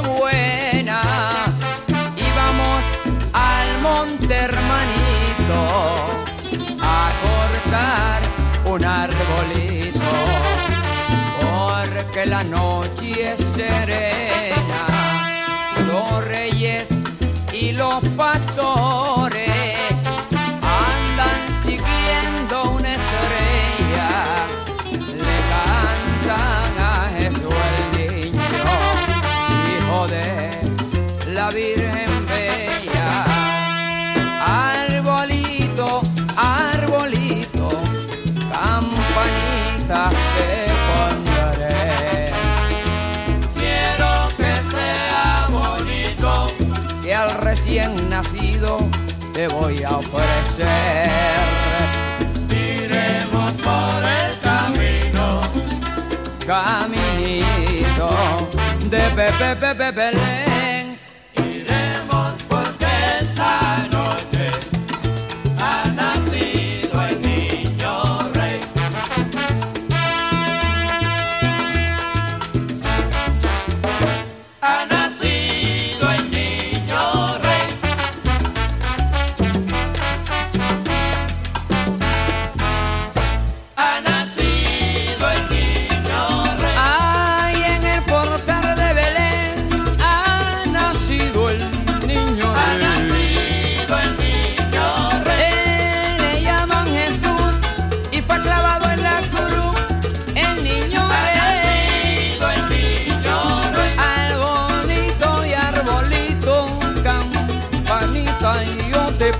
voy 49.48 49.82
a 49.82 49.96
ofrecer. 49.96 51.10
Iremos 52.50 53.52
por 53.62 54.02
el 54.04 54.38
camino. 54.40 55.40
Caminito 56.46 58.08
de 58.90 59.00
Pepe 59.14 59.74
Pepe. 59.74 60.55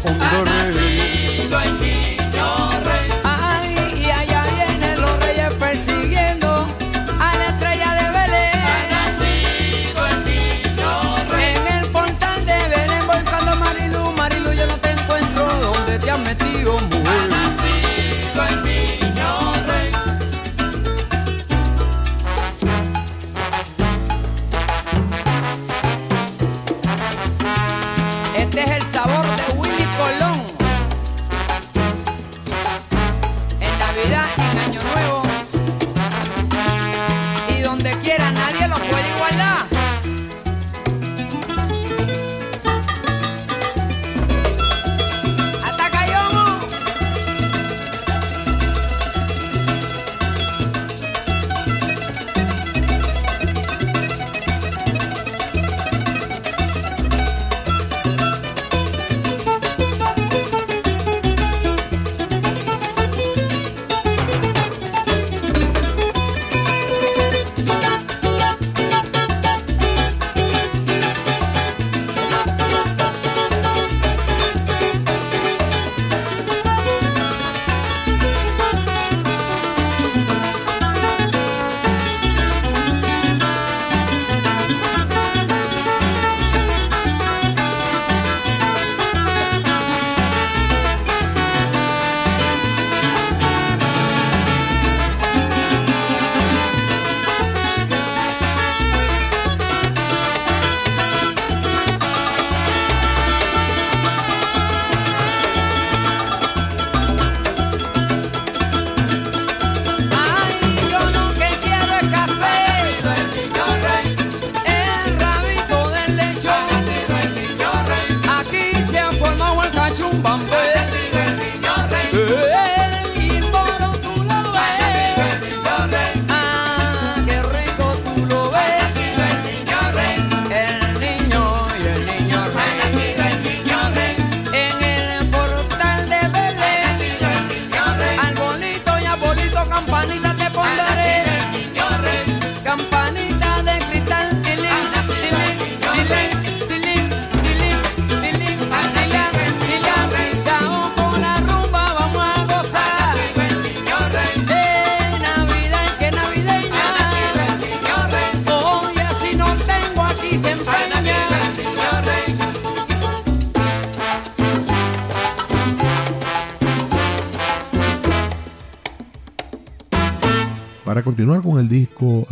Yo 0.06 0.44
te 0.44 0.85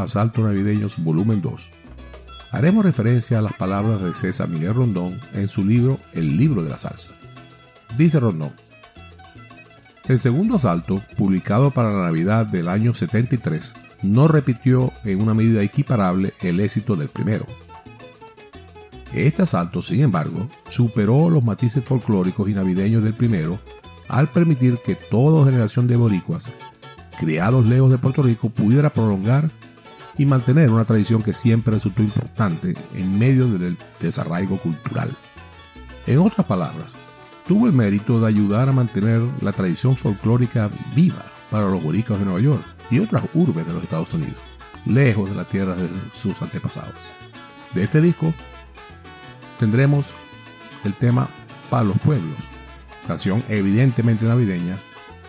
disco 0.05 0.19
Asalto 0.19 0.43
Navideños 0.43 1.03
Volumen 1.03 1.41
2, 1.41 1.69
haremos 2.51 2.85
referencia 2.85 3.39
a 3.39 3.43
las 3.43 3.55
palabras 3.55 4.03
de 4.03 4.15
César 4.15 4.49
Miguel 4.49 4.75
Rondón 4.75 5.19
en 5.33 5.49
su 5.49 5.65
libro 5.65 5.99
El 6.13 6.37
libro 6.37 6.63
de 6.63 6.71
la 6.71 6.79
salsa. 6.79 7.11
Dice 7.97 8.21
Rondón, 8.21 8.53
el 10.07 10.21
segundo 10.21 10.57
asalto, 10.57 11.01
publicado 11.17 11.71
para 11.71 11.91
la 11.91 12.05
Navidad 12.05 12.47
del 12.47 12.69
año 12.69 12.95
73, 12.95 13.73
no 14.03 14.29
repitió 14.29 14.93
en 15.05 15.23
una 15.23 15.33
medida 15.33 15.63
equiparable 15.63 16.35
el 16.41 16.61
éxito 16.61 16.97
del 16.97 17.09
primero. 17.09 17.47
Este 19.15 19.43
asalto, 19.43 19.81
sin 19.81 20.03
embargo, 20.03 20.49
superó 20.69 21.31
los 21.31 21.43
matices 21.43 21.85
folclóricos 21.85 22.49
y 22.49 22.55
navideños 22.55 23.03
del 23.03 23.15
primero 23.15 23.59
al 24.09 24.29
permitir 24.29 24.79
que 24.85 24.97
toda 24.97 25.47
generación 25.47 25.87
de 25.87 25.97
boricuas, 25.97 26.51
criados 27.19 27.67
lejos 27.67 27.91
de 27.91 27.99
Puerto 27.99 28.23
Rico, 28.23 28.51
pudiera 28.51 28.93
prolongar 28.93 29.51
y 30.17 30.27
mantener 30.27 30.71
una 30.71 30.85
tradición 30.85 31.23
que 31.23 31.35
siempre 31.35 31.75
resultó 31.75 32.03
importante 32.03 32.75
en 32.95 33.19
medio 33.19 33.47
del 33.49 33.77
desarraigo 34.01 34.59
cultural. 34.59 35.11
En 36.07 36.19
otras 36.19 36.47
palabras, 36.47 36.97
tuvo 37.47 37.67
el 37.67 37.73
mérito 37.73 38.21
de 38.21 38.29
ayudar 38.29 38.69
a 38.69 38.73
mantener 38.73 39.23
la 39.41 39.53
tradición 39.53 39.97
folclórica 39.97 40.71
viva 40.95 41.25
para 41.51 41.67
los 41.67 41.83
boricuas 41.83 42.19
de 42.19 42.25
Nueva 42.25 42.41
York 42.41 42.65
y 42.91 42.99
otras 42.99 43.25
urbes 43.35 43.67
de 43.67 43.73
los 43.73 43.83
Estados 43.83 44.13
Unidos, 44.13 44.37
lejos 44.87 45.29
de 45.31 45.37
la 45.37 45.45
tierra 45.45 45.75
de 45.75 45.89
sus 46.13 46.41
antepasados. 46.43 46.95
De 47.75 47.85
este 47.85 48.01
disco 48.01 48.33
tendremos 49.59 50.13
el 50.85 50.95
tema 50.95 51.29
Para 51.71 51.85
los 51.85 51.99
Pueblos, 51.99 52.37
canción 53.07 53.43
evidentemente 53.49 54.27
navideña, 54.27 54.79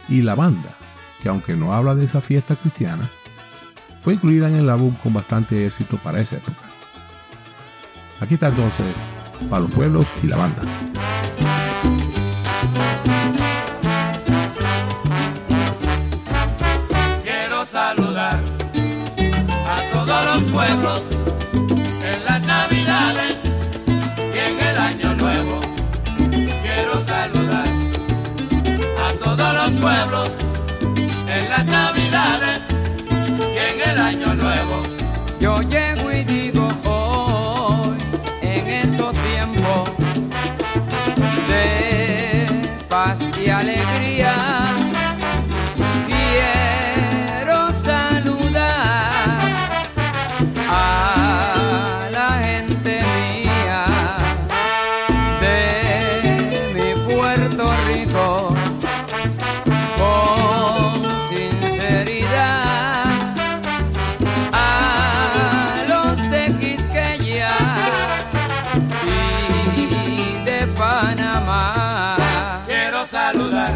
y 0.07 0.21
La 0.21 0.35
Banda, 0.35 0.75
que 1.21 1.29
aunque 1.29 1.55
no 1.55 1.73
habla 1.73 1.95
de 1.95 2.05
esa 2.05 2.21
fiesta 2.21 2.55
cristiana, 2.55 3.09
fue 4.05 4.13
incluida 4.13 4.47
en 4.47 4.53
el 4.57 4.69
álbum 4.69 4.93
con 5.01 5.13
bastante 5.13 5.65
éxito 5.65 5.97
para 5.97 6.19
esa 6.19 6.35
época. 6.35 6.61
Aquí 8.21 8.35
está 8.35 8.49
entonces 8.49 8.85
Para 9.49 9.61
los 9.61 9.71
Pueblos 9.71 10.13
y 10.21 10.27
La 10.27 10.37
Banda. 10.37 10.61
Quiero 17.23 17.65
saludar 17.65 18.39
a 19.67 19.91
todos 19.91 20.25
los 20.25 20.51
pueblos 20.51 21.01
en 22.03 22.25
las 22.25 22.45
navidades 22.45 23.37
y 24.17 24.37
en 24.37 24.67
el 24.67 24.77
año 24.77 25.15
nuevo. 25.15 25.61
Quiero 26.61 27.03
saludar 27.05 27.67
a 29.03 29.13
todos 29.23 29.55
los 29.55 29.81
pueblos 29.81 30.29
en 31.27 31.49
las 31.49 31.65
navidades 31.65 32.04
el 33.91 33.97
año 33.99 34.33
nuevo. 34.35 34.81
Yo 35.39 35.61
llego 35.61 36.11
y 36.11 36.14
Saludar 73.09 73.71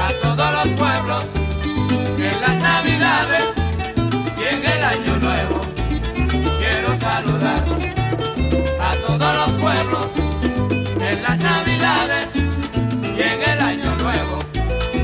a 0.00 0.08
todos 0.20 0.52
los 0.54 0.68
pueblos 0.76 1.24
en 2.18 2.40
las 2.40 2.56
navidades 2.60 3.44
y 4.36 4.54
en 4.54 4.64
el 4.64 4.84
año 4.84 5.16
nuevo. 5.16 5.60
Quiero 6.58 6.98
saludar 6.98 7.62
a 8.80 8.94
todos 9.06 9.36
los 9.36 9.60
pueblos 9.62 10.06
en 11.00 11.22
las 11.22 11.38
navidades 11.38 12.26
y 12.34 13.22
en 13.22 13.42
el 13.42 13.60
año 13.60 13.96
nuevo. 13.96 14.38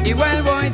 Y 0.05 0.13
vuelvo 0.13 0.63
y 0.65 0.71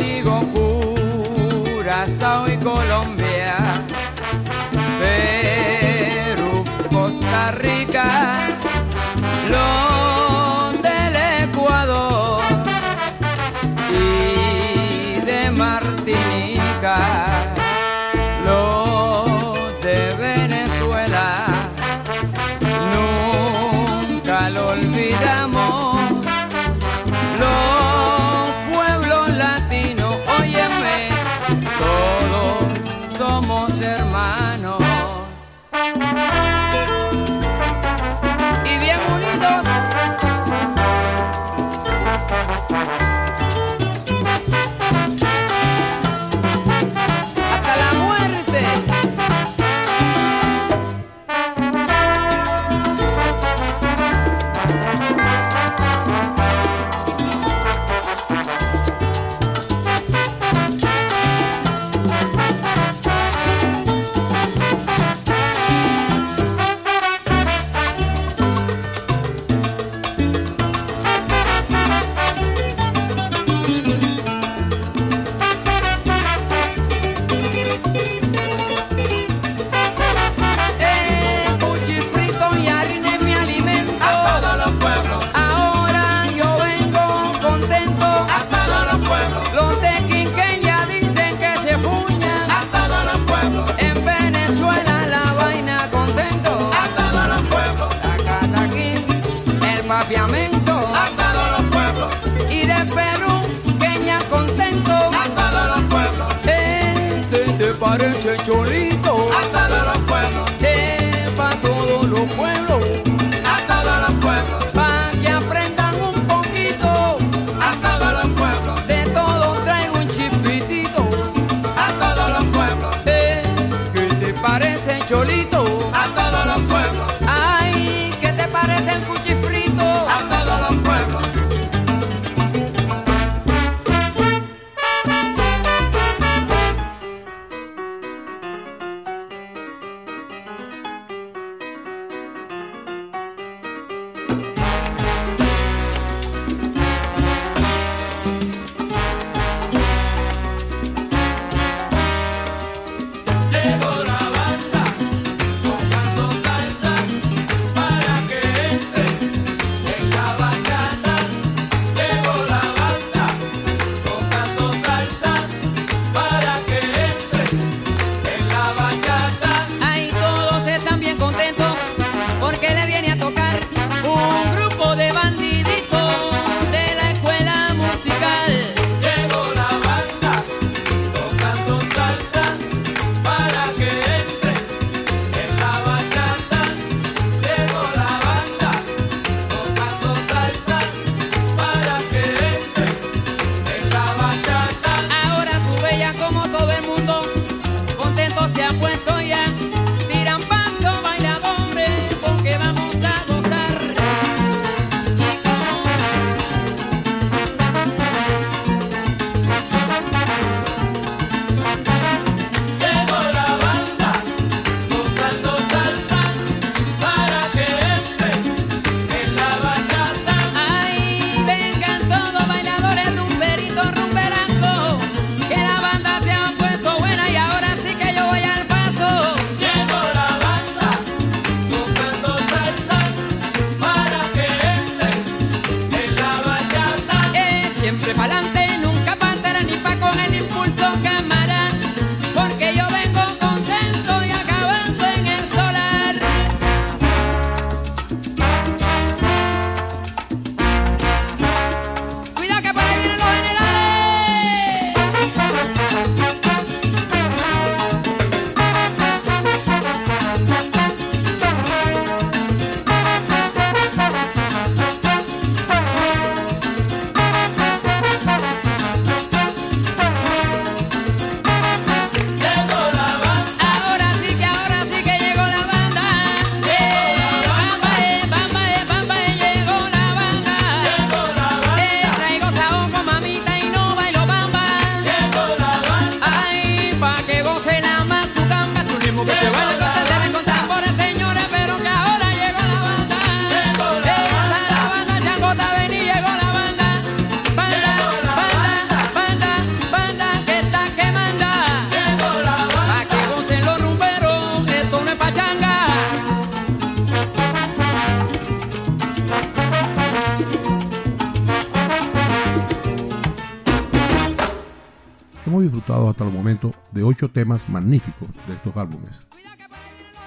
ocho 317.22 317.32
temas 317.32 317.68
magníficos 317.68 318.28
de 318.48 318.54
estos 318.54 318.76
álbumes, 318.76 319.24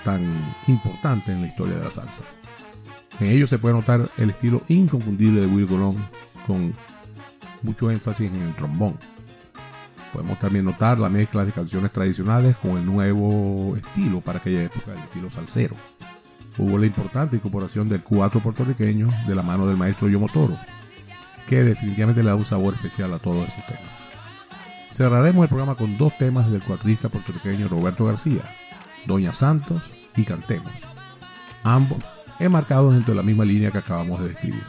tan 0.06 0.24
importantes 0.68 1.28
en 1.28 1.42
la 1.42 1.48
historia 1.48 1.76
de 1.76 1.84
la 1.84 1.92
salsa. 1.92 2.24
En 3.20 3.28
ellos 3.28 3.50
se 3.50 3.60
puede 3.60 3.76
notar 3.76 4.10
el 4.18 4.30
estilo 4.30 4.62
inconfundible 4.70 5.42
de 5.42 5.48
Will 5.48 5.68
Colón, 5.68 5.98
con 6.48 6.74
mucho 7.64 7.92
énfasis 7.92 8.32
en 8.32 8.42
el 8.42 8.56
trombón. 8.56 8.98
Podemos 10.14 10.40
también 10.40 10.64
notar 10.64 10.98
la 10.98 11.10
mezcla 11.10 11.44
de 11.44 11.52
canciones 11.52 11.92
tradicionales 11.92 12.56
con 12.56 12.78
el 12.78 12.86
nuevo 12.86 13.76
estilo 13.76 14.22
para 14.22 14.40
aquella 14.40 14.64
época, 14.64 14.94
el 14.94 15.00
estilo 15.00 15.30
salsero. 15.30 15.76
Hubo 16.58 16.78
la 16.78 16.86
importante 16.86 17.36
incorporación 17.36 17.90
del 17.90 18.04
cuatro 18.04 18.40
puertorriqueño 18.40 19.10
de 19.28 19.36
la 19.36 19.44
mano 19.44 19.68
del 19.68 19.76
maestro 19.76 20.08
Yomotoro, 20.08 20.58
que 21.46 21.62
definitivamente 21.62 22.24
le 22.24 22.30
da 22.30 22.36
un 22.36 22.46
sabor 22.46 22.74
especial 22.76 23.14
a 23.14 23.20
todos 23.20 23.50
esos 23.50 23.66
temas. 23.66 24.15
Cerraremos 24.96 25.44
el 25.44 25.50
programa 25.50 25.76
con 25.76 25.98
dos 25.98 26.18
temas 26.18 26.50
del 26.50 26.64
cuatrista 26.64 27.10
puertorriqueño 27.10 27.68
Roberto 27.68 28.06
García, 28.06 28.44
Doña 29.06 29.34
Santos 29.34 29.92
y 30.16 30.24
Cantemos, 30.24 30.72
ambos 31.66 32.02
enmarcados 32.40 32.94
dentro 32.94 33.14
de 33.14 33.18
la 33.18 33.26
misma 33.26 33.44
línea 33.44 33.72
que 33.72 33.80
acabamos 33.80 34.22
de 34.22 34.30
describir. 34.30 34.64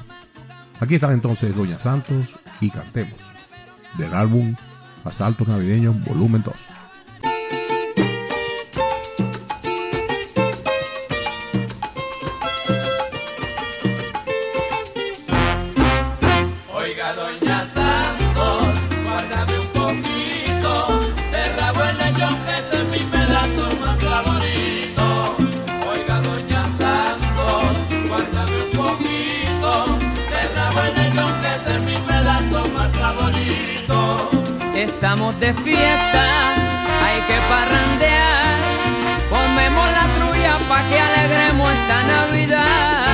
Aquí 0.81 0.97
están 0.97 1.13
entonces 1.13 1.55
Doña 1.55 1.79
Santos 1.79 2.35
y 2.61 2.71
Cantemos, 2.71 3.21
del 3.99 4.13
álbum 4.15 4.57
Asaltos 5.05 5.47
Navideños 5.47 6.05
Volumen 6.05 6.43
2. 6.43 6.76
de 35.35 35.53
fiesta, 35.55 36.25
hay 37.05 37.21
que 37.23 37.35
parrandear. 37.49 38.55
Comemos 39.29 39.91
la 39.91 40.07
trulla 40.17 40.57
pa' 40.69 40.83
que 40.89 41.01
alegremos 41.01 41.73
esta 41.73 42.03
Navidad. 42.05 43.07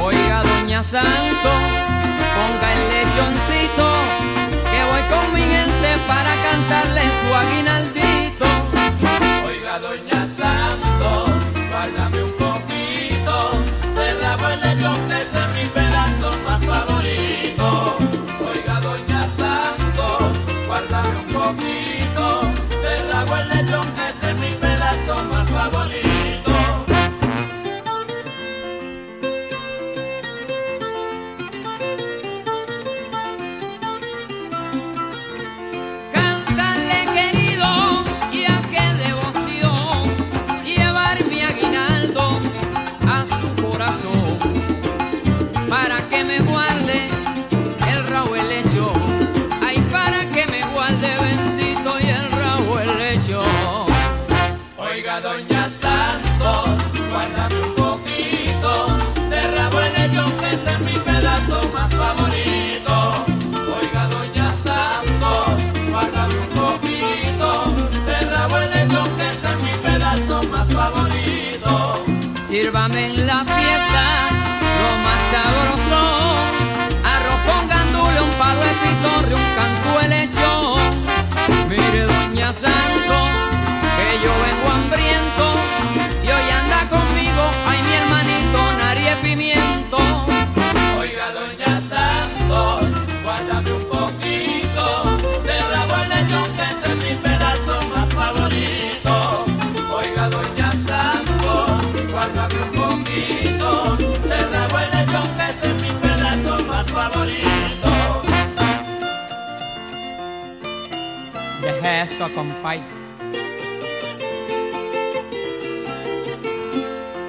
Oiga, 0.00 0.42
doña 0.42 0.82
Sandra. 0.82 1.27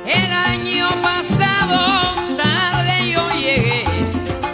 El 0.05 0.31
año 0.31 0.87
pasado 1.01 2.13
tarde 2.37 3.09
yo 3.11 3.27
llegué 3.31 3.85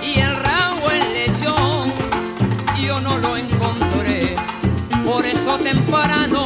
y 0.02 0.22
el 0.22 0.34
Raúl 0.34 0.98
lechón 1.14 1.92
yo 2.82 3.02
no 3.02 3.18
lo 3.18 3.36
encontré. 3.36 4.36
Por 5.06 5.26
eso 5.26 5.58
temprano 5.58 6.46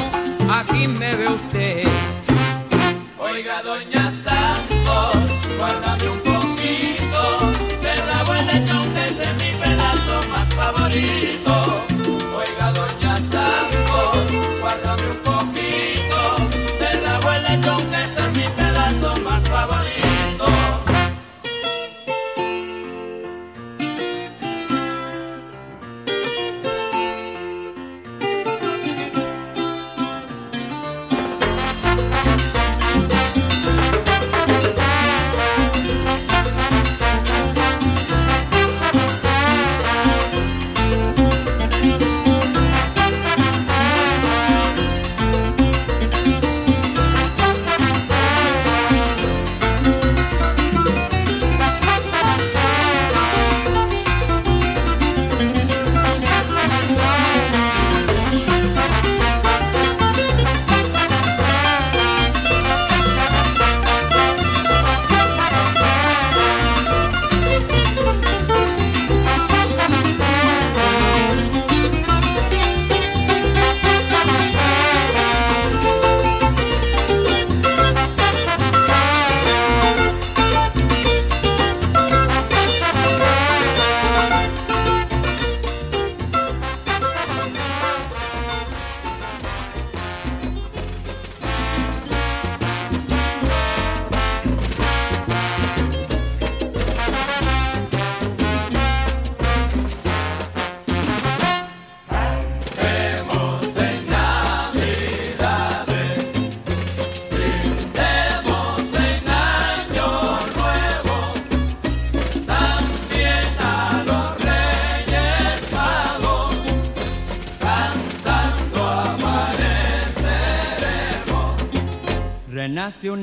aquí 0.49 0.87
me 0.87 1.15
ve 1.15 1.27
usted. 1.27 1.88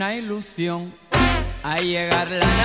una 0.07 0.15
ilusión. 0.15 0.95
A 1.65 1.79
llegar 1.79 2.31
la 2.31 2.56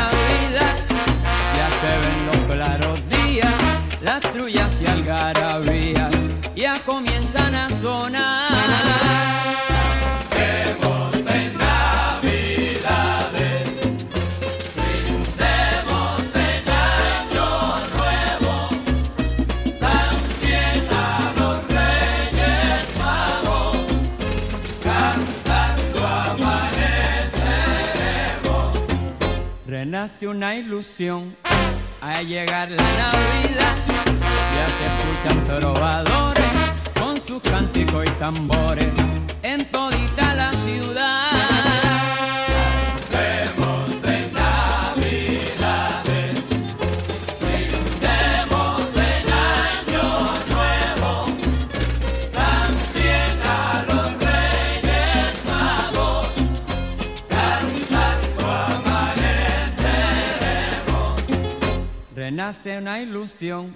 nace 62.52 62.78
una 62.80 63.00
ilusión. 63.00 63.74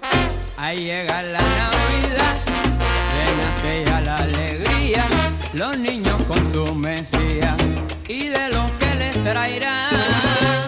Ahí 0.58 0.84
llega 0.84 1.22
la 1.22 1.38
Navidad, 1.38 2.36
renace 3.16 3.84
ya 3.86 4.00
la 4.02 4.16
alegría. 4.16 5.06
Los 5.54 5.78
niños 5.78 6.22
con 6.24 6.52
su 6.52 6.74
Mesías 6.74 7.56
y 8.06 8.28
de 8.28 8.50
lo 8.50 8.66
que 8.78 8.94
les 8.96 9.24
traerán. 9.24 10.65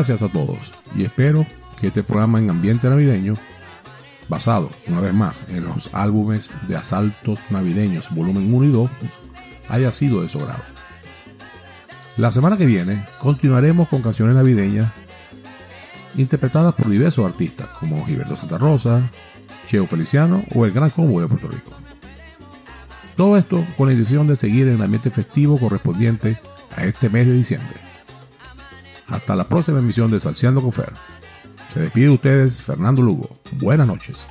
Gracias 0.00 0.22
a 0.22 0.32
todos 0.32 0.72
y 0.96 1.04
espero 1.04 1.46
que 1.78 1.88
este 1.88 2.02
programa 2.02 2.38
en 2.38 2.48
ambiente 2.48 2.88
navideño, 2.88 3.34
basado 4.30 4.70
una 4.86 4.98
vez 4.98 5.12
más 5.12 5.44
en 5.50 5.64
los 5.64 5.90
álbumes 5.92 6.52
de 6.66 6.74
asaltos 6.74 7.40
navideños 7.50 8.08
volumen 8.08 8.50
1 8.50 8.64
y 8.64 8.72
2, 8.72 8.90
haya 9.68 9.90
sido 9.90 10.22
de 10.22 10.30
su 10.30 10.38
grado. 10.38 10.62
La 12.16 12.30
semana 12.30 12.56
que 12.56 12.64
viene 12.64 13.04
continuaremos 13.18 13.90
con 13.90 14.00
canciones 14.00 14.34
navideñas 14.34 14.90
interpretadas 16.16 16.72
por 16.72 16.88
diversos 16.88 17.26
artistas 17.26 17.68
como 17.78 18.06
Gilberto 18.06 18.36
Santa 18.36 18.56
Rosa, 18.56 19.10
Cheo 19.66 19.86
Feliciano 19.86 20.46
o 20.54 20.64
el 20.64 20.72
Gran 20.72 20.88
Combo 20.88 21.20
de 21.20 21.28
Puerto 21.28 21.48
Rico. 21.48 21.72
Todo 23.16 23.36
esto 23.36 23.62
con 23.76 23.88
la 23.88 23.92
intención 23.92 24.26
de 24.26 24.36
seguir 24.36 24.66
en 24.66 24.76
el 24.76 24.82
ambiente 24.82 25.10
festivo 25.10 25.60
correspondiente 25.60 26.40
a 26.74 26.86
este 26.86 27.10
mes 27.10 27.26
de 27.26 27.34
diciembre. 27.34 27.79
Hasta 29.10 29.36
la 29.36 29.48
próxima 29.48 29.80
emisión 29.80 30.10
de 30.10 30.20
Salseando 30.20 30.62
con 30.62 30.72
Fer. 30.72 30.92
Se 31.72 31.80
despide 31.80 32.06
de 32.06 32.12
ustedes 32.12 32.62
Fernando 32.62 33.02
Lugo. 33.02 33.38
Buenas 33.52 33.86
noches. 33.86 34.28